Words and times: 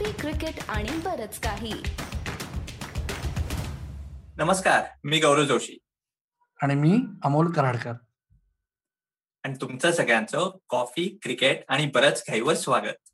Coffee 0.00 0.12
cricket 0.12 0.54
आणि 0.68 0.88
बरच 1.04 1.40
काही. 1.40 1.72
नमस्कार 4.36 4.84
मी 5.04 5.18
गौरव 5.18 5.44
जोशी. 5.44 5.78
आणि 6.62 6.74
मी 6.74 7.02
अमोल 7.24 7.52
कराडकर. 7.52 7.92
आणि 9.44 9.54
तुमचं 9.60 9.92
सगळ्यांचं 9.92 10.50
कॉफी 10.68 11.18
क्रिकेट 11.22 11.64
आणि 11.68 11.86
बरंच 11.86 12.24
काहीवर 12.24 12.54
स्वागत. 12.54 13.10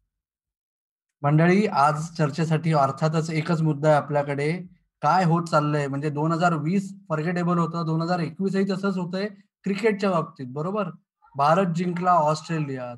मंडळी 1.22 1.66
आज 1.66 2.16
चर्चेसाठी 2.18 2.72
अर्थातच 2.72 3.30
एकच 3.30 3.62
मुद्दा 3.62 3.88
आहे 3.88 3.96
आपल्याकडे. 3.96 4.52
काय 5.02 5.24
होत 5.24 5.46
चाललंय? 5.46 5.86
म्हणजे 5.86 6.10
दोन 6.10 6.32
हजार 6.32 6.54
वीस 6.54 6.94
फर्गेटेबल 7.08 7.58
होतं 7.58 7.86
दोन 7.86 8.02
हजार 8.02 8.18
एकवीसही 8.18 8.64
तसंच 8.64 8.96
होतंय 8.96 9.28
क्रिकेटच्या 9.64 10.10
बाबतीत 10.10 10.46
बरोबर? 10.48 10.90
भारत 11.36 11.66
जिंकला 11.74 12.12
ऑस्ट्रेलियात. 12.12 12.96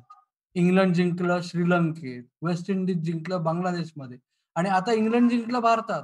इंग्लंड 0.55 0.93
जिंकलं 0.95 1.41
श्रीलंकेत 1.41 2.23
वेस्ट 2.41 2.69
इंडिज 2.69 3.01
जिंकलं 3.05 3.43
बांगलादेशमध्ये. 3.43 4.17
आणि 4.55 4.69
आता 4.69 4.93
इंग्लंड 4.93 5.29
जिंकलं 5.29 5.59
भारतात. 5.61 6.03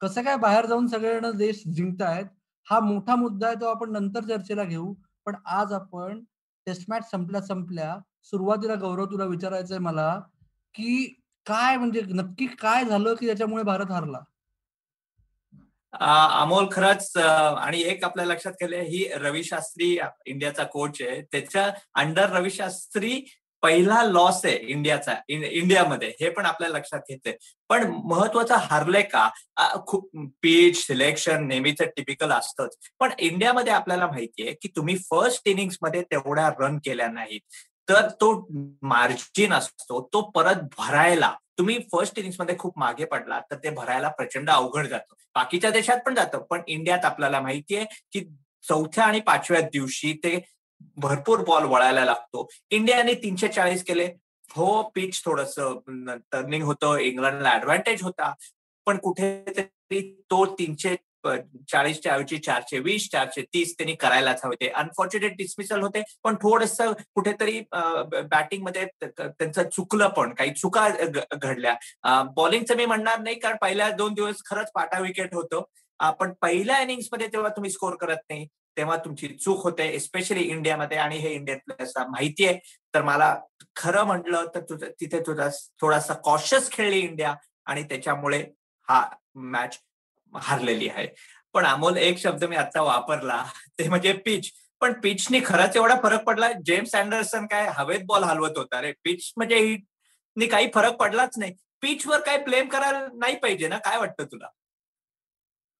कसं 0.00 0.22
काय 0.22 0.36
बाहेर 0.36 0.66
जाऊन 0.66 0.86
सगळेजण 0.86 1.36
देश 1.36 1.62
जिंकतायत? 1.74 2.26
हा 2.66 2.80
मोठा 2.80 3.14
मुद्दा 3.16 3.46
आहे 3.46 3.56
तो 3.60 3.66
आपण 3.66 3.92
नंतर 3.92 4.24
चर्चेला 4.24 4.64
घेऊ. 4.64 4.92
पण 5.26 5.34
आज 5.44 5.72
आपण 5.72 6.22
टेस्ट 6.66 6.84
मॅच 6.88 7.10
संपल्या 7.10 7.40
संपल्या 7.42 7.96
सुरुवातीला 8.24 8.74
गौरव 8.74 9.04
तुला 9.04 9.24
विचारायचंय 9.24 9.78
मला 9.78 10.18
की 10.74 11.06
काय 11.46 11.76
म्हणजे 11.76 12.00
नक्की 12.08 12.46
काय 12.60 12.84
झालं 12.84 13.14
की 13.14 13.26
त्याच्यामुळे 13.26 13.62
भारत 13.64 13.90
हरला? 13.90 14.18
अमोल 16.40 16.66
खरंच 16.72 17.16
आणि 17.16 17.80
एक 17.82 18.04
आपल्या 18.04 18.24
लक्षात 18.26 18.52
केलं 18.52 18.76
ही 18.76 19.06
रवी 19.16 19.42
शास्त्री 19.44 19.98
इंडियाचा 20.26 20.64
कोच 20.64 21.02
आहे. 21.02 21.20
त्याच्या 21.22 21.70
अंडर 21.94 22.30
रवी 22.30 22.50
शास्त्री 22.50 23.20
पहिला 23.62 24.02
लॉस 24.02 24.44
आहे 24.44 24.54
इंडियाचा 24.56 25.14
इंडियामध्ये. 25.28 26.08
हे 26.20 26.30
पण 26.30 26.46
आपल्या 26.46 26.68
लक्षात 26.68 27.00
घेतलंय. 27.08 27.36
पण 27.68 27.86
महत्वाचं 28.04 28.56
हारले 28.60 29.02
का? 29.02 29.28
खूप 29.86 30.08
पीच 30.42 30.86
सिलेक्शन 30.86 31.46
नेहमीच 31.46 31.82
टिपिकल 31.96 32.32
असतंच. 32.32 32.76
पण 33.00 33.12
इंडियामध्ये 33.18 33.72
आपल्याला 33.72 34.06
माहितीये 34.06 34.54
की 34.62 34.68
तुम्ही 34.76 34.96
फर्स्ट 35.10 35.48
इनिंग्समध्ये 35.48 36.02
तेवढ्या 36.02 36.48
रन 36.60 36.78
केल्या 36.84 37.08
नाहीत. 37.08 37.40
तर 37.88 38.08
तो 38.20 38.32
मार्जिन 38.82 39.52
असतो 39.52 40.08
तो 40.12 40.20
परत 40.30 40.62
भरायला. 40.78 41.32
तुम्ही 41.58 41.78
फर्स्ट 41.92 42.18
इनिंग्समध्ये 42.18 42.56
खूप 42.58 42.78
मागे 42.78 43.04
पडला 43.04 43.40
तर 43.50 43.56
ते 43.56 43.70
भरायला 43.70 44.08
प्रचंड 44.08 44.50
अवघड 44.50 44.86
जातं. 44.86 45.14
बाकीच्या 45.34 45.70
देशात 45.70 45.98
पण 46.06 46.14
जातं 46.14 46.42
पण 46.50 46.60
इंडियात 46.68 47.04
आपल्याला 47.04 47.40
माहितीये 47.40 47.84
की 48.12 48.20
चौथ्या 48.68 49.04
आणि 49.04 49.20
पाचव्या 49.20 49.60
दिवशी 49.62 50.12
ते 50.24 50.38
भरपूर 50.96 51.38
बॉल 51.38 51.64
वळायला 51.64 52.04
लागतो. 52.04 52.48
इंडियाने 52.70 53.14
तीनशे 53.14 53.48
चाळीस 53.48 53.84
केले. 53.84 54.14
हो 54.50 54.82
पिच 54.82 55.24
थोडस 55.24 55.54
टर्निंग 56.32 56.62
होतं. 56.62 56.96
इंग्लंडला 56.96 57.52
ऍडव्हान्टेज 57.52 58.02
होता. 58.02 58.34
पण 58.86 58.98
कुठेतरी 58.98 60.24
तो 60.30 60.46
तीनशे 60.46 60.96
चाळीसच्या 61.26 62.12
ऐवजी 62.14 62.38
चारशे 62.38 62.78
वीस 62.78 63.08
चारशे 63.12 63.42
तीस 63.54 63.74
त्यांनी 63.78 63.94
करायलाच 64.00 64.44
हवे. 64.44 64.68
अनफॉर्च्युनेट 64.68 65.36
डिसमिसल 65.36 65.80
होते 65.82 66.02
पण 66.24 66.34
थोडस 66.42 66.76
कुठेतरी 67.14 67.60
बॅटिंगमध्ये 67.72 68.84
त्यांचं 69.02 69.62
चुकलं 69.68 70.08
पण. 70.16 70.34
काही 70.34 70.50
चुका 70.54 70.88
घडल्या. 71.36 71.74
बॉलिंगचं 72.36 72.76
मी 72.76 72.86
म्हणणार 72.86 73.18
नाही 73.20 73.38
कारण 73.40 73.56
पहिल्या 73.62 73.90
दोन 73.90 74.14
दिवस 74.14 74.42
खरंच 74.50 74.70
पाटा 74.74 74.98
विकेट 75.00 75.34
होतो. 75.34 75.64
पण 76.20 76.32
पहिल्या 76.42 76.80
इनिंगमध्ये 76.80 77.26
तेव्हा 77.32 77.50
तुम्ही 77.56 77.70
स्कोर 77.70 77.94
करत 78.00 78.18
नाही 78.30 78.46
तेव्हा 78.76 78.96
तुमची 79.04 79.28
चूक 79.28 79.62
होते 79.64 79.86
एस्पेशली 79.94 80.42
इंडियामध्ये. 80.42 80.98
आणि 80.98 81.16
हे 81.18 81.32
इंडियातल्या 81.34 82.06
माहिती 82.08 82.46
आहे. 82.46 82.58
तर 82.94 83.02
मला 83.02 83.34
खरं 83.76 84.04
म्हटलं 84.06 84.44
तर 84.54 84.60
तुझं 84.68 84.90
तिथे 85.00 85.20
तुझा 85.26 85.48
थोडासा 85.80 86.14
कॉशियस 86.24 86.70
खेळली 86.72 86.98
इंडिया. 86.98 87.34
आणि 87.66 87.82
त्याच्यामुळे 87.88 88.38
हा 88.88 89.04
मॅच 89.34 89.78
हारलेली 90.32 90.88
आहे. 90.88 91.06
पण 91.54 91.64
अमोल 91.66 91.96
एक 91.96 92.18
शब्द 92.18 92.44
मी 92.44 92.56
आता 92.56 92.82
वापरला 92.82 93.42
ते 93.78 93.88
म्हणजे 93.88 94.12
पिच 94.24 94.50
पण 94.80 94.92
पिचनी 95.02 95.40
खरंच 95.44 95.76
एवढा 95.76 95.94
फरक 96.02 96.22
पडला 96.24 96.50
जेम्स 96.66 96.94
अँडरसन 96.94 97.46
काय 97.46 97.68
हवेत 97.76 98.00
बॉल 98.06 98.24
हलवत 98.24 98.58
होता 98.58 98.80
रे. 98.82 98.92
पिच 99.04 99.32
म्हणजे 99.36 100.46
काही 100.46 100.70
फरक 100.74 100.96
पडलाच 100.96 101.38
नाही. 101.38 101.52
पिचवर 101.82 102.20
काय 102.20 102.38
ब्लेम 102.44 102.68
करायला 102.68 103.06
नाही 103.14 103.36
पाहिजे 103.36 103.68
ना 103.68 103.78
काय 103.78 103.98
वाटतं 103.98 104.24
तुला? 104.24 104.48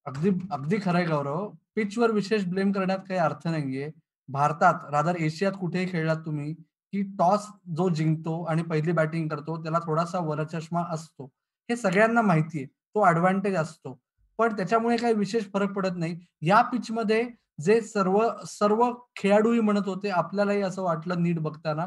अगदी 0.05 0.29
अगदी 0.51 0.77
खरंय 0.83 1.05
गौरव. 1.05 1.49
पिचवर 1.75 2.11
विशेष 2.11 2.43
ब्लेम 2.45 2.71
करण्यात 2.71 2.99
काही 2.99 3.19
अर्थ 3.19 3.47
नाहीये. 3.47 3.89
भारतात 4.29 4.89
रादर 4.91 5.15
एशियात 5.19 5.53
कुठेही 5.61 5.91
खेळलात 5.91 6.17
तुम्ही 6.25 6.53
की 6.53 7.01
टॉस 7.19 7.47
जो 7.77 7.89
जिंकतो 7.89 8.43
आणि 8.43 8.63
पहिली 8.63 8.91
बॅटिंग 8.91 9.27
करतो 9.27 9.61
त्याला 9.63 9.79
थोडासा 9.79 10.19
वरचष्मा 10.19 10.83
असतो. 10.89 11.25
हे 11.69 11.75
सगळ्यांना 11.75 12.21
माहितीये. 12.21 12.65
तो 12.65 13.07
ऍडव्हान्टेज 13.07 13.55
असतो. 13.55 13.99
पण 14.39 14.55
त्याच्यामुळे 14.57 14.97
काही 14.97 15.13
विशेष 15.13 15.43
फरक 15.53 15.71
पडत 15.73 15.97
नाही. 15.97 16.15
या 16.41 16.61
पिच 16.63 16.91
मध्ये 16.91 17.23
जे 17.61 17.79
सर्व 17.81 18.19
सर्व 18.47 18.83
खेळाडूही 19.15 19.59
म्हणत 19.59 19.87
होते 19.87 20.09
आपल्यालाही 20.09 20.61
असं 20.61 20.83
वाटलं 20.83 21.21
नीट 21.23 21.39
बघताना 21.41 21.85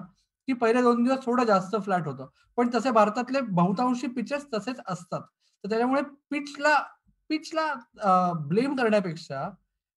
की 0.49 0.53
पहिले 0.53 0.83
दोन 0.83 1.03
दिवस 1.05 1.25
थोडं 1.25 1.45
जास्त 1.45 1.77
फ्लॅट 1.85 2.07
होतं. 2.09 2.27
पण 2.59 2.69
तसे 2.75 2.91
भारतातले 2.91 3.41
बहुतांशी 3.41 4.07
पिचेस 4.07 4.47
तसेच 4.55 4.81
असतात. 4.87 5.21
तर 5.65 5.69
त्याच्यामुळे 5.69 6.03
पिचला 6.31 6.77
पिचला 7.31 7.73
ब्लेम 8.49 8.75
करण्यापेक्षा 8.77 9.49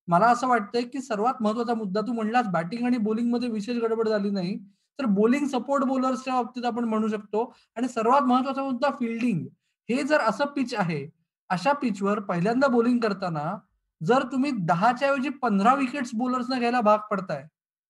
मला 0.07 0.27
असं 0.27 0.47
वाटतंय 0.47 0.81
की 0.83 1.01
सर्वात 1.01 1.41
महत्त्वाचा 1.41 1.73
मुद्दा 1.73 2.01
तू 2.01 2.13
म्हणलास 2.13 2.47
बॅटिंग 2.47 2.85
आणि 2.85 2.97
बॉलिंगमध्ये 2.97 3.49
विशेष 3.49 3.77
गडबड 3.77 4.07
झाली 4.09 4.29
नाही 4.29 4.57
तर 4.99 5.05
बोलिंग 5.05 5.45
सपोर्ट 5.47 5.83
बॉलर्सच्या 5.83 6.33
बाबतीत 6.35 6.65
आपण 6.65 6.83
म्हणू 6.83 7.07
शकतो. 7.07 7.43
आणि 7.77 7.87
सर्वात 7.87 8.21
महत्त्वाचा 8.21 8.63
मुद्दा 8.63 8.89
फिल्डिंग 8.99 9.45
हे 9.89 10.03
जर 10.03 10.19
असं 10.21 10.45
पिच 10.55 10.73
आहे 10.75 11.03
अशा 11.49 11.73
पिचवर 11.73 12.19
पहिल्यांदा 12.19 12.67
बॉलिंग 12.67 12.99
करताना 12.99 13.53
जर 14.01 14.23
तुम्ही 14.31 14.51
दहाच्या 14.67 15.07
ऐवजी 15.09 15.29
पंधरा 15.41 15.73
विकेट्स 15.75 16.11
बॉलर्सना 16.15 16.57
घ्यायला 16.59 16.81
भाग 16.81 16.99
पडताय 17.11 17.45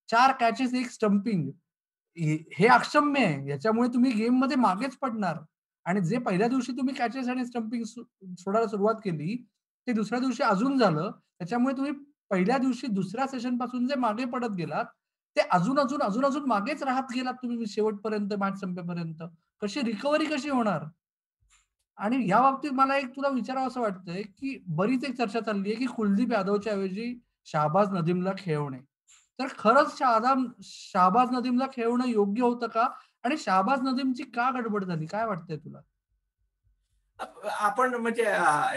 चार 0.09 0.31
कॅचेस 0.39 0.73
एक 0.73 0.89
स्टम्पिंग 0.91 1.49
हे 2.57 2.67
अक्षम्य 2.67 3.23
आहे. 3.25 3.49
याच्यामुळे 3.49 3.89
तुम्ही 3.93 4.11
गेममध्ये 4.11 4.57
मागेच 4.57 4.95
पडणार. 4.97 5.37
आणि 5.85 6.01
जे 6.01 6.17
पहिल्या 6.17 6.47
दिवशी 6.47 6.71
तुम्ही 6.71 6.93
कॅचेस 6.95 7.27
आणि 7.29 7.45
स्टम्पिंग 7.45 7.83
सोडायला 7.83 8.67
सुरुवात 8.67 8.95
केली 9.03 9.35
ते 9.87 9.93
दुसऱ्या 9.93 10.19
दिवशी 10.19 10.43
अजून 10.43 10.77
झालं. 10.77 11.11
त्याच्यामुळे 11.39 11.75
तुम्ही 11.77 11.91
पहिल्या 12.31 12.57
दिवशी 12.57 12.87
दुसऱ्या 12.87 13.27
सेशनपासून 13.27 13.87
जे 13.87 13.95
मागे 13.95 14.25
पडत 14.25 14.55
गेलात 14.57 14.85
ते 15.35 15.41
अजून 15.51 15.79
अजून 15.79 16.01
अजून 16.01 16.25
अजून 16.25 16.45
मागेच 16.49 16.83
राहत 16.83 17.11
गेलात 17.15 17.33
तुम्ही 17.33 17.65
शेवटपर्यंत 17.67 18.33
मॅच 18.39 18.59
संपेपर्यंत. 18.59 19.23
कशी 19.61 19.81
रिकव्हरी 19.81 20.25
कशी 20.25 20.49
होणार? 20.49 20.83
आणि 21.97 22.17
या 22.29 22.39
बाबतीत 22.41 22.71
मला 22.73 22.97
एक 22.97 23.09
तुला 23.15 23.29
विचारावं 23.29 23.67
असं 23.67 23.81
वाटतंय 23.81 24.21
की 24.21 24.57
बरीच 24.67 25.03
एक 25.03 25.17
चर्चा 25.17 25.39
चालली 25.39 25.69
आहे 25.69 25.79
की 25.79 25.85
कुलदीप 25.85 26.31
यादवच्या 26.33 26.73
ऐवजी 26.73 27.13
शाहबाज 27.45 27.93
नदीमला 27.93 28.31
खेळवणे. 28.37 28.77
तर 29.39 29.47
खरंच 29.59 29.97
शाहदाम 29.97 30.45
शाहबाज 30.63 31.31
नदीमला 31.31 31.65
खेळवणं 31.73 32.07
योग्य 32.07 32.41
होतं 32.41 32.67
का? 32.67 32.87
आणि 33.23 33.37
शाहबाज 33.37 33.81
नदीमची 33.81 34.23
का 34.35 34.49
गडबड 34.51 34.83
झाली? 34.83 35.05
काय 35.05 35.25
वाटतंय 35.25 35.57
तुला? 35.57 35.79
आपण 37.45 37.93
म्हणजे 37.95 38.23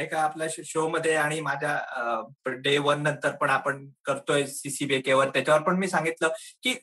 एका 0.02 0.20
आपल्या 0.22 0.46
शो 0.64 0.88
मध्ये 0.88 1.14
आणि 1.16 1.40
माझ्या 1.40 2.52
डे 2.64 2.76
वन 2.78 3.02
नंतर 3.02 3.30
पण 3.36 3.50
आपण 3.50 3.84
करतोय 4.04 4.46
सीसीबीकेवर 4.46 5.28
त्याच्यावर 5.28 5.62
पण 5.62 5.76
मी 5.78 5.88
सांगितलं 5.88 6.28
की 6.62 6.74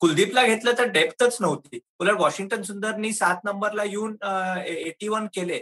कुलदीपला 0.00 0.46
घेतलं 0.46 0.78
तर 0.78 0.90
डेप्थच 0.92 1.36
नव्हती. 1.40 1.78
उलट 2.00 2.20
वॉशिंग्टन 2.20 2.62
सुंदरनी 2.62 3.12
सात 3.12 3.44
नंबरला 3.44 3.84
येऊन 3.84 4.16
एटी 4.66 5.08
वन 5.08 5.26
केले. 5.34 5.60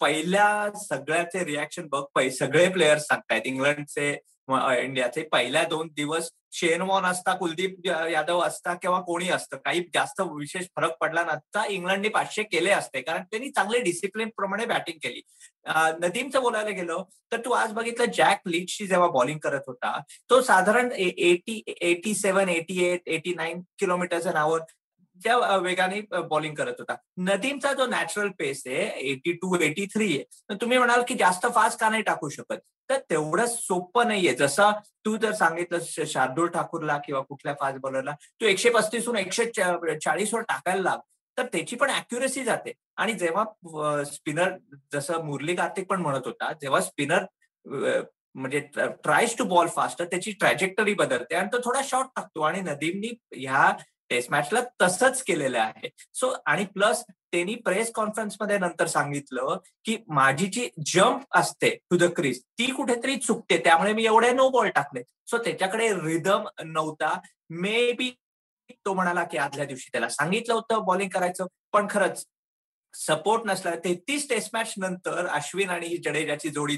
पहिल्या 0.00 0.78
सगळ्याचे 0.78 1.44
रिॲक्शन 1.44 1.86
बघ 1.92 2.28
सगळे 2.32 2.68
प्लेयर्स 2.72 3.06
सांगतायत. 3.06 3.42
इंग्लंडचे 3.44 4.10
इंडियाचे 4.82 5.22
पहिल्या 5.32 5.62
दोन 5.64 5.88
दिवस 5.96 6.28
शेन 6.52 6.80
वॉन 6.82 7.04
असता 7.06 7.34
कुलदीप 7.36 7.86
यादव 7.86 8.40
असता 8.42 8.72
किंवा 8.74 9.00
कोणी 9.00 9.28
असतं 9.30 9.56
काही 9.64 9.80
जास्त 9.94 10.20
विशेष 10.30 10.64
फरक 10.76 10.96
पडला 11.00 11.22
नसता 11.24 11.64
इंग्लंडने 11.68 12.08
पाचशे 12.08 12.42
केले 12.42 12.70
असते. 12.70 13.00
कारण 13.00 13.22
त्यांनी 13.22 13.50
चांगले 13.50 13.80
डिसिप्लिन 13.82 14.28
प्रमाणे 14.36 14.66
बॅटिंग 14.66 14.98
केली. 15.02 15.20
नदीमचं 16.00 16.42
बोलायला 16.42 16.70
गेलो 16.70 17.02
तर 17.32 17.40
तू 17.44 17.50
आज 17.52 17.72
बघितलं 17.72 18.12
जॅक 18.14 18.48
लीडशी 18.48 18.86
जेव्हा 18.86 19.08
बॉलिंग 19.08 19.38
करत 19.38 19.62
होता 19.66 19.98
तो 20.30 20.40
साधारण 20.42 20.90
eighty 20.92 21.62
eighty 21.80 22.14
seven 22.14 22.48
eighty 22.48 22.84
eight 22.84 23.08
eighty 23.08 23.34
nine 23.34 23.60
किलोमीटरच्या 23.78 24.32
नावावर 24.32 24.60
त्या 25.24 25.56
वेगाने 25.56 26.00
बॉलिंग 26.28 26.54
करत 26.54 26.74
होता. 26.78 26.94
नदीमचा 27.18 27.72
जो 27.72 27.86
नॅचरल 27.86 28.28
पेस 28.38 28.62
आहे 28.66 28.84
एटी 29.10 29.32
टू 29.32 29.56
एटी 29.60 29.86
थ्री 29.94 30.06
आहे 30.16 30.56
तुम्ही 30.60 30.78
म्हणाल 30.78 31.02
की 31.08 31.14
जास्त 31.14 31.46
फास्ट 31.54 31.80
का 31.80 31.88
नाही 31.88 32.02
टाकू 32.02 32.28
शकत? 32.28 32.58
तर 32.90 32.98
तेवढं 33.10 33.46
सोपं 33.46 34.08
नाहीये. 34.08 34.34
जसं 34.34 34.70
तू 35.04 35.16
जर 35.16 35.32
सांगितलं 35.34 36.04
शार्दूल 36.06 36.48
ठाकूरला 36.50 36.96
किंवा 37.06 37.20
कुठल्या 37.22 37.54
फास्ट 37.60 37.78
बॉलरला 37.80 38.14
तू 38.40 38.46
एकशे 38.46 38.70
पस्तीसहून 38.70 39.16
एकशे 39.16 39.44
चाळीसवर 39.46 40.40
टाकायला 40.42 40.82
लाग 40.82 40.98
तर 41.38 41.46
त्याची 41.52 41.76
पण 41.76 41.90
अॅक्युरेसी 41.90 42.44
जाते. 42.44 42.72
आणि 42.96 43.12
जेव्हा 43.12 44.04
स्पिनर 44.04 44.56
जसं 44.92 45.24
मुरली 45.24 45.54
कार्तिक 45.56 45.86
पण 45.90 46.00
म्हणत 46.02 46.26
होता 46.26 46.52
जेव्हा 46.62 46.80
स्पिनर 46.80 47.24
म्हणजे 48.34 48.58
ट्रायज 48.76 49.36
टू 49.36 49.44
बॉल 49.44 49.66
फास्ट 49.66 50.02
त्याची 50.02 50.32
ट्रॅजेक्टरी 50.40 50.94
बदलते 50.94 51.34
आणि 51.34 51.48
तो 51.52 51.58
थोडा 51.64 51.80
शॉर्ट 51.84 52.08
टाकतो. 52.16 52.40
आणि 52.40 52.60
नदीमनी 52.60 53.08
ह्या 53.36 53.70
टेस्ट 54.10 54.30
मॅचला 54.30 54.60
तसंच 54.82 55.22
केलेलं 55.22 55.58
आहे. 55.58 55.88
सो 56.14 56.32
आणि 56.46 56.64
प्लस 56.74 57.02
त्यांनी 57.32 57.54
प्रेस 57.64 57.90
कॉन्फरन्समध्ये 57.94 58.58
नंतर 58.58 58.86
सांगितलं 58.86 59.58
की 59.84 59.96
माझी 60.08 60.46
जी 60.46 60.68
जम्प 60.86 61.36
असते 61.38 61.70
टू 61.90 61.96
द 61.96 62.04
क्रीज 62.16 62.40
ती 62.58 62.70
कुठेतरी 62.72 63.16
चुकते. 63.16 63.58
त्यामुळे 63.64 63.92
मी 63.92 64.04
एवढे 64.06 64.32
नो 64.32 64.48
बॉल 64.50 64.68
टाकले. 64.74 65.02
सो 65.30 65.38
त्याच्याकडे 65.44 65.92
रिदम 65.94 66.48
नव्हता. 66.64 67.18
मे 67.50 67.92
बी 67.98 68.10
तो 68.86 68.94
म्हणाला 68.94 69.22
की 69.24 69.38
आदल्या 69.38 69.64
दिवशी 69.66 69.88
त्याला 69.92 70.08
सांगितलं 70.08 70.54
होतं 70.54 70.84
बॉलिंग 70.86 71.08
करायचं 71.10 71.46
पण 71.72 71.86
खरंच 71.90 72.24
सपोर्ट 72.94 73.42
नसला. 73.46 73.74
तेहतीस 73.84 74.28
टेस्ट 74.28 74.50
मॅच 74.52 74.74
नंतर 74.78 75.26
अश्विन 75.26 75.70
आणि 75.70 75.96
जडेजाची 76.04 76.48
जोडी 76.48 76.76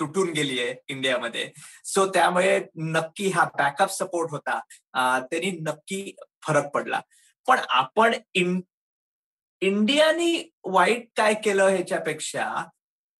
तुटून 0.00 0.30
गेली 0.32 0.58
आहे 0.60 0.74
इंडियामध्ये. 0.88 1.50
सो 1.84 2.06
त्यामुळे 2.14 2.60
नक्की 2.76 3.28
हा 3.30 3.44
बॅकअप 3.58 3.90
सपोर्ट 3.92 4.30
होता. 4.30 4.58
त्यांनी 5.20 5.50
नक्की 5.60 6.00
फरक 6.42 6.70
पडला. 6.74 7.00
पण 7.48 7.58
आपण 7.70 8.14
इंडियानी 9.62 10.42
वाईट 10.64 11.08
काय 11.16 11.34
केलं 11.34 11.68
ह्याच्यापेक्षा 11.68 12.64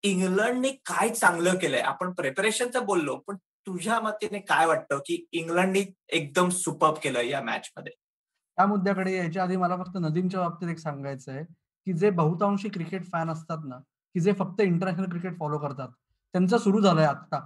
इंग्लंडने 0.04 0.70
काय 0.86 1.08
चांगलं 1.10 1.54
केलंय? 1.58 1.80
आपण 1.80 2.12
प्रिपरेशनचं 2.12 2.84
बोललो 2.86 3.16
पण 3.26 3.36
तुझ्या 3.66 4.00
मतीने 4.00 4.38
काय 4.40 4.66
वाटतं 4.66 4.98
की 5.06 5.24
इंग्लंडने 5.32 5.84
एकदम 6.08 6.48
सुपअप 6.48 7.02
केलं 7.02 7.20
या 7.20 7.40
मॅच 7.42 7.70
मध्ये 7.76 7.92
त्या 7.92 8.66
मुद्द्याकडे 8.66 9.16
यायच्या 9.16 9.42
आधी 9.42 9.56
मला 9.56 9.76
फक्त 9.76 9.96
नदीमच्या 9.96 10.40
बाबतीत 10.40 10.68
एक 10.68 10.78
सांगायचं 10.78 11.32
आहे 11.32 11.44
की 11.44 11.92
जे 11.92 12.10
बहुतांशी 12.10 12.68
क्रिकेट 12.68 13.04
फॅन 13.04 13.30
असतात 13.30 13.58
ना 13.64 13.78
की 14.14 14.20
जे 14.20 14.32
फक्त 14.32 14.60
इंटरनॅशनल 14.60 15.08
क्रिकेट 15.08 15.38
फॉलो 15.38 15.58
करतात 15.58 15.88
त्यांचं 16.34 16.58
सुरू 16.58 16.80
झालंय 16.80 17.04
आता 17.04 17.44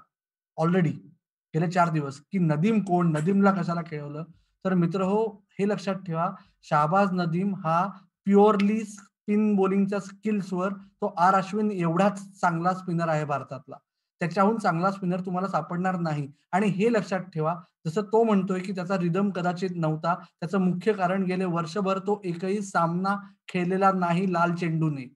ऑलरेडी 0.58 0.90
गेले 1.54 1.70
चार 1.70 1.88
दिवस 1.88 2.20
की 2.32 2.38
नदीम 2.38 2.80
कोण 2.80 3.12
नदीमला 3.16 3.52
कशाला 3.52 3.80
खेळवलं 3.86 4.24
तर 4.64 4.74
मित्र 4.74 5.02
हो 5.02 5.22
हे 5.58 5.66
लक्षात 5.66 5.94
ठेवा 6.06 6.30
शाहबाज 6.64 7.08
नदीम 7.12 7.54
हा 7.64 7.78
प्युअरली 8.26 8.78
स्पिन 8.84 9.54
बॉलिंगच्या 9.56 10.00
स्किल्सवर 10.00 10.72
तो 11.02 11.06
आर 11.18 11.34
अश्विन 11.34 11.70
एवढाच 11.72 12.20
चांगला 12.40 12.72
स्पिनर 12.74 13.08
आहे 13.08 13.24
भारतातला. 13.24 13.76
त्याच्याहून 14.20 14.58
चांगला 14.58 14.90
स्पिनर 14.90 15.20
तुम्हाला 15.20 15.48
सापडणार 15.48 15.96
नाही. 16.00 16.26
आणि 16.52 16.66
हे 16.68 16.92
लक्षात 16.92 17.20
ठेवा 17.34 17.54
जसं 17.86 18.02
तो 18.02 18.22
म्हणतोय 18.24 18.60
की 18.60 18.72
त्याचा 18.72 18.96
रिदम 18.98 19.30
कदाचित 19.30 19.70
नव्हता 19.76 20.14
त्याचं 20.40 20.60
मुख्य 20.60 20.92
कारण 20.92 21.22
गेले 21.24 21.44
वर्षभर 21.44 21.98
तो 21.98 22.20
एकही 22.24 22.60
सामना 22.62 23.16
खेळलेला 23.48 23.90
नाही 23.92 24.32
लाल 24.32 24.54
चेंडूने. 24.54 25.06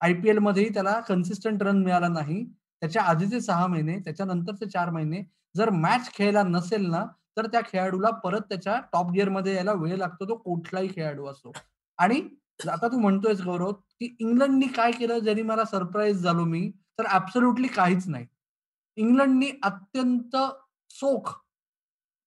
आयपीएल 0.00 0.38
मध्येही 0.38 0.72
त्याला 0.74 0.98
कन्सिस्टंट 1.00 1.62
रन 1.62 1.82
मिळाला 1.84 2.08
नाही. 2.08 2.44
त्याच्या 2.82 3.02
आधीचे 3.02 3.40
सहा 3.40 3.66
महिने 3.66 3.98
त्याच्यानंतरचे 3.98 4.66
चार 4.66 4.90
महिने 4.90 5.22
जर 5.54 5.70
मॅच 5.70 6.10
खेळला 6.14 6.42
नसेल 6.42 6.86
ना 6.90 7.04
तर 7.36 7.46
त्या 7.46 7.60
खेळाडूला 7.66 8.10
परत 8.24 8.40
त्याच्या 8.48 8.78
टॉप 8.92 9.10
गिअरमध्ये 9.10 9.54
यायला 9.54 9.72
वेळ 9.72 9.96
लागतो 9.96 10.28
तो 10.28 10.36
कुठलाही 10.36 10.88
खेळाडू 10.94 11.26
असो. 11.26 11.52
आणि 11.98 12.20
आता 12.70 12.88
तू 12.88 12.98
म्हणतोयस 12.98 13.40
गौरव 13.42 13.72
की 13.72 14.16
इंग्लंडनी 14.20 14.66
काय 14.66 14.90
केलं? 14.92 15.18
जरी 15.18 15.42
मला 15.42 15.64
सरप्राईज 15.64 16.22
झालो 16.22 16.44
मी 16.44 16.70
तर 16.98 17.06
ऍब्सोल्युटली 17.12 17.68
काहीच 17.68 18.08
नाही. 18.08 18.26
इंग्लंडनी 18.96 19.50
अत्यंत 19.62 20.36
चोख 20.90 21.30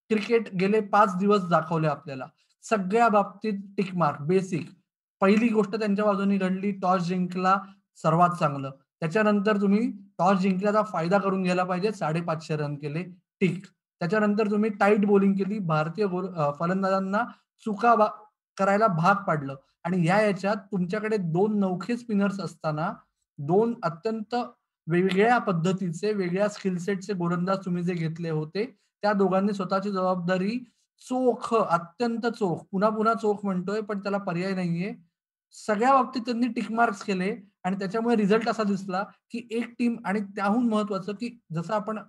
क्रिकेट 0.10 0.50
गेले 0.60 0.80
पाच 0.90 1.16
दिवस 1.18 1.48
दाखवले 1.50 1.88
आपल्याला. 1.88 2.26
सगळ्या 2.64 3.08
बाबतीत 3.10 3.60
टिकमार्क 3.78 4.22
बेसिक 4.28 4.70
पहिली 5.22 5.48
गोष्ट 5.50 5.76
त्यांच्या 5.76 6.06
बाजूने 6.06 6.38
घडली 6.38 6.72
टॉस 6.82 7.02
जिंकला 7.04 7.58
सर्वात 8.04 8.38
चांगलं. 8.40 8.72
त्याच्यानंतर 9.00 9.58
तुम्ही 9.62 9.80
टॉस 10.20 10.38
जिंकल्याचा 10.40 10.82
फायदा 10.84 11.18
करून 11.18 11.44
घ्यायला 11.44 11.64
पाहिजे 11.64 11.92
साडेपाचशे 11.92 12.56
रन 12.58 12.76
केले 12.76 13.04
टिक 13.42 13.66
त्याच्यानंतर 14.02 14.52
तुम्ही 14.52 14.70
टाईट 14.80 15.06
बॉलिंग 15.06 15.34
केली. 15.36 15.60
भारतीय 15.60 16.08
फलंदाजांना 16.60 17.24
चुका 17.66 17.96
करायला 18.58 18.88
भाग 18.88 19.24
पाडलं. 19.28 19.56
आणि 19.86 20.06
या 20.08 20.20
याच्यात 20.22 20.56
तुमच्याकडे 20.72 21.18
दोन 21.34 21.60
नौखे 21.60 21.98
स्पिनर्स 21.98 22.40
असताना 22.42 22.92
दोन 23.40 23.74
अत्यंत 23.84 24.36
वेगळ्या 24.88 25.38
पद्धतीचे 25.40 26.12
वेगळ्या 26.14 26.48
स्किलसेटचे 26.50 27.14
गोलंदाज 27.14 27.58
तुम्ही 27.66 27.84
जे 27.84 27.94
घेतले 27.94 28.30
होते 28.30 28.66
त्या 29.04 29.14
दोघांनी 29.14 29.54
स्वतःची 29.54 29.92
जबाबदारी 29.92 30.58
चोख 31.02 31.54
अत्यंत 31.56 32.26
चोख 32.30 32.64
पुन्हा 32.72 32.90
पुन्हा 32.90 33.14
चोख 33.14 33.44
म्हणतोय 33.44 33.82
पण 33.82 34.00
त्याला 34.00 34.18
पर्याय 34.18 34.54
नाहीये. 34.56 34.94
सगळ्या 35.56 35.94
बाबतीत 35.94 36.22
त्यांनी 36.22 36.48
टिकमार्क्स 36.54 37.04
केले 37.04 37.32
आणि 37.64 37.76
त्याच्यामुळे 37.80 38.16
रिझल्ट 38.16 38.50
असा 38.50 38.64
दिसला 38.64 39.04
की 39.32 39.48
एक 39.52 39.74
टीम 39.80 39.96
आणि 40.06 40.20
त्याहून 40.36 40.68
महत्वाचं 40.70 41.14
की 41.14 41.30
जसं 41.54 41.74
आपण 41.74 42.00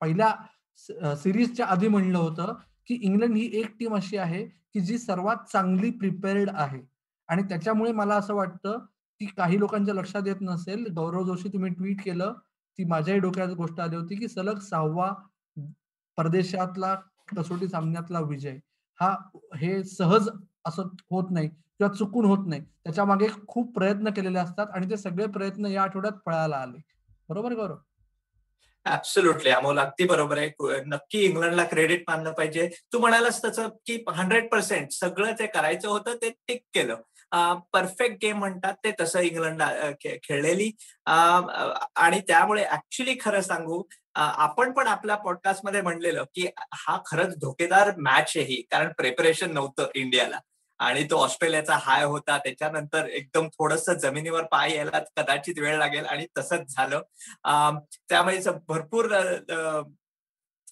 पहिल्या 0.00 0.34
सिरीजच्या 0.78 1.66
आधी 1.66 1.88
म्हणलं 1.88 2.18
होतं 2.18 2.54
की 2.88 2.94
इंग्लंड 3.02 3.36
ही 3.36 3.50
एक 3.60 3.74
टीम 3.80 3.94
अशी 3.96 4.16
आहे 4.16 4.44
की 4.44 4.80
जी 4.80 4.98
सर्वात 4.98 5.36
चांगली 5.52 5.90
प्रिपेअर्ड 5.90 6.50
आहे. 6.54 6.80
आणि 7.28 7.42
त्याच्यामुळे 7.42 7.92
मला 7.92 8.14
असं 8.14 8.34
वाटतं 8.34 8.78
की 9.20 9.26
काही 9.36 9.58
लोकांच्या 9.58 9.94
लक्षात 9.94 10.26
येत 10.26 10.40
नसेल 10.40 10.86
गौरव 10.96 11.24
जोशी 11.24 11.48
तुम्ही 11.48 11.70
ट्विट 11.74 12.02
केलं 12.02 12.32
ती 12.78 12.84
माझ्याही 12.84 13.20
डोक्यात 13.20 13.48
गोष्ट 13.48 13.80
आली 13.80 13.96
होती 13.96 14.16
की 14.16 14.28
सलग 14.28 14.58
सहावा 14.58 15.12
परदेशातला 16.18 16.94
कसोटी 17.36 17.68
सामन्यातला 17.68 18.20
विजय. 18.20 18.58
हा 18.98 19.14
हे 19.56 19.82
सहज 19.84 20.28
असं 20.66 20.88
होत 21.10 21.30
नाही 21.30 21.48
किंवा 21.48 21.92
चुकून 21.94 22.24
होत 22.24 22.46
नाही. 22.46 22.60
त्याच्यामागे 22.84 23.26
खूप 23.48 23.74
प्रयत्न 23.74 24.10
केलेले 24.10 24.38
असतात 24.38 24.66
आणि 24.74 24.90
ते 24.90 24.96
सगळे 24.96 25.26
प्रयत्न 25.26 25.66
या 25.66 25.82
आठवड्यात 25.82 26.18
पळायला 26.26 26.56
आले. 26.56 26.78
बरोबर 27.28 27.54
गौरव? 27.54 27.76
ऍब्सोल्युटली 28.92 29.50
अमोल 29.50 29.78
अगदी 29.78 30.04
बरोबर 30.06 30.38
आहे. 30.38 30.80
नक्की 30.86 31.24
इंग्लंडला 31.24 31.64
क्रेडिट 31.64 32.04
मानलं 32.08 32.32
पाहिजे. 32.32 32.68
तू 32.92 32.98
म्हणालास 32.98 33.44
तसं 33.44 33.68
की 33.86 34.02
हंड्रेड 34.14 34.48
पर्सेंट 34.52 34.92
सगळं 34.92 35.32
ते 35.38 35.46
करायचं 35.46 35.88
होतं 35.88 36.16
ते 36.22 36.30
टिक 36.48 36.62
केलं. 36.74 36.96
परफेक्ट 37.72 38.16
गेम 38.22 38.38
म्हणतात 38.38 38.74
ते 38.84 38.90
तसं 39.00 39.20
इंग्लंडला 39.20 39.70
खेळलेली. 40.24 40.70
आणि 41.06 42.20
त्यामुळे 42.28 42.64
ऍक्च्युली 42.72 43.16
खरं 43.20 43.40
सांगू 43.40 43.82
आपण 44.14 44.72
पण 44.72 44.86
आपल्या 44.86 45.16
पॉडकास्टमध्ये 45.16 45.80
म्हणलेलं 45.82 46.24
की 46.34 46.46
हा 46.74 46.98
खरंच 47.06 47.36
धोकेदार 47.40 47.90
मॅच 47.98 48.32
आहे 48.36 48.44
ही 48.44 48.60
कारण 48.70 48.92
प्रिपरेशन 48.98 49.52
नव्हतं 49.54 49.88
इंडियाला. 49.94 50.38
आणि 50.80 51.02
तो 51.10 51.16
ऑस्ट्रेलियाचा 51.16 51.76
हाय 51.82 52.04
होता. 52.04 52.36
त्याच्यानंतर 52.38 53.06
एकदम 53.08 53.48
थोडस 53.48 53.88
जमिनीवर 54.02 54.44
पाय 54.52 54.74
यायला 54.74 54.98
कदाचित 55.16 55.58
वेळ 55.58 55.78
लागेल 55.78 56.04
आणि 56.06 56.26
तसंच 56.38 56.74
झालं. 56.74 57.00
त्यामुळे 58.08 58.38
भरपूर 58.68 59.08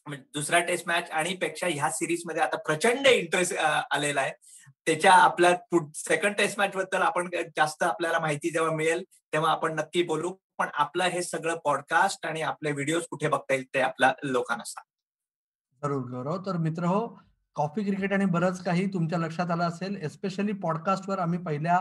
म्हणजे 0.07 0.23
दुसरा 0.35 0.59
टेस्ट 0.67 0.87
मॅच 0.89 1.11
आणि 1.11 1.35
पेक्षा 1.37 1.67
ह्या 1.67 1.91
सिरीजमध्ये 1.91 2.43
आता 2.43 2.57
प्रचंड 2.67 3.07
इंटरेस्ट 3.07 3.55
आलेला 3.57 4.21
आहे. 4.21 4.33
त्याच्या 4.87 5.13
आपल्या 5.13 5.55
सेकंड 5.95 6.35
टेस्ट 6.37 6.59
मॅच 6.59 6.77
बद्दल 6.77 7.03
आपण 7.03 7.29
जास्त 7.57 7.83
आपल्याला 7.83 8.19
माहिती 8.19 8.51
जेव्हा 8.51 8.75
मिळेल 8.77 9.03
तेव्हा 9.33 9.51
आपण 9.53 9.75
नक्की 9.79 10.03
बोलू. 10.03 10.35
पण 10.59 10.69
आपलं 10.75 11.05
हे 11.05 11.23
सगळं 11.23 11.57
पॉडकास्ट 11.65 12.27
आणि 12.27 12.43
आपले 12.43 12.71
व्हिडिओ 12.73 13.01
कुठे 13.11 13.29
बघता 13.29 13.55
येईल 13.55 13.65
ते 13.75 13.81
आपल्या 13.81 14.13
लोकांना 14.25 14.65
सांग. 14.65 14.85
जरूर 15.83 16.03
गौरव. 16.11 16.37
तर 16.47 16.57
मित्र 16.57 16.85
हो 16.85 17.07
कॉफी 17.57 17.83
क्रिकेट 17.85 18.13
आणि 18.13 18.25
बरंच 18.25 18.63
काही 18.65 18.87
तुमच्या 18.93 19.19
लक्षात 19.19 19.51
आलं 19.51 19.65
असेल 19.65 19.97
एस्पेशली 19.97 20.53
पॉडकास्टवर 20.53 21.19
आम्ही 21.19 21.39
पहिल्या 21.39 21.79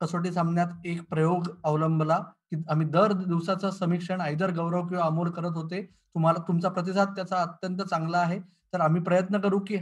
कसोटी 0.00 0.32
सामन्यात 0.32 0.66
एक 0.84 1.02
प्रयोग 1.10 1.44
अवलंबला 1.64 2.18
की 2.18 2.56
आम्ही 2.70 2.86
दर 2.86 3.12
दिवसाचं 3.12 3.70
समीक्षण 3.70 4.20
आयदर 4.20 4.50
गौरव 4.50 4.86
किंवा 4.86 5.04
अमोल 5.04 5.30
करत 5.30 5.56
होते. 5.56 5.82
तुम्हाला 6.14 6.42
तुमचा 6.48 6.68
प्रतिसाद 6.68 7.08
त्याचा 7.08 7.42
अत्यंत 7.42 7.82
चांगला 7.82 8.18
आहे. 8.18 8.40
तर 8.40 8.80
आम्ही 8.80 9.02
प्रयत्न 9.02 9.40
करू 9.40 9.58
की 9.58 9.76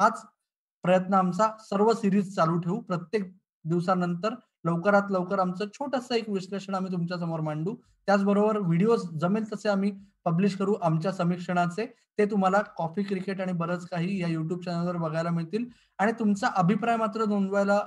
हाच 0.00 0.24
प्रयत्न 0.82 1.14
आमचा 1.14 1.48
सर्व 1.60 1.92
सिरीज 1.92 2.34
चालू 2.34 2.58
ठेवू. 2.58 2.80
प्रत्येक 2.80 3.32
दिवसानंतर 3.64 4.34
लवकरात 4.64 5.10
लवकर 5.10 5.38
आमचं 5.38 5.66
छोटंसं 5.74 6.14
एक 6.14 6.28
विश्लेषण 6.28 6.74
आम्ही 6.74 6.92
तुमच्यासमोर 6.92 7.40
मांडू. 7.40 7.74
त्याचबरोबर 8.06 8.58
व्हिडिओ 8.58 8.96
जमेल 8.96 9.44
तसे 9.52 9.68
आम्ही 9.68 9.92
पब्लिश 10.24 10.56
करू 10.56 10.74
आमच्या 10.82 11.12
समीक्षणाचे. 11.12 11.86
ते 12.18 12.24
तुम्हाला 12.26 12.60
कॉफी 12.76 13.02
क्रिकेट 13.02 13.40
आणि 13.40 13.52
बरंच 13.52 13.88
काही 13.88 14.20
या 14.22 14.28
युट्यूब 14.28 14.60
चॅनलवर 14.62 14.96
बघायला 14.96 15.30
मिळतील. 15.30 15.64
आणि 15.98 16.12
तुमचा 16.12 16.48
अभिप्राय 16.56 16.96
मात्र 16.96 17.24
नोंदवायला 17.24 17.80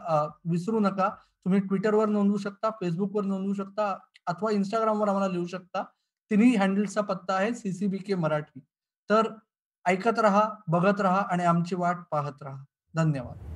विसरू 0.45 0.79
नका. 0.79 1.09
तुम्ही 1.45 1.59
ट्विटरवर 1.59 2.05
नोंदवू 2.05 2.37
शकता 2.37 2.69
फेसबुकवर 2.69 3.23
नोंदवू 3.23 3.53
शकता 3.53 3.97
अथवा 4.27 4.51
इंस्टाग्रामवर 4.51 5.07
आम्हाला 5.07 5.27
लिहू 5.27 5.45
शकता. 5.45 5.83
तिन्ही 6.31 6.55
हँडल्सचा 6.55 7.01
पत्ता 7.01 7.33
आहे 7.33 7.53
सीसीबी 7.53 7.97
के 7.97 8.15
मराठी. 8.15 8.59
तर 9.09 9.27
ऐकत 9.85 10.19
राहा 10.19 10.49
बघत 10.67 11.01
राहा 11.01 11.21
आणि 11.21 11.43
आमची 11.43 11.75
वाट 11.75 11.97
पाहत 12.11 12.43
राहा. 12.43 12.63
धन्यवाद. 12.95 13.54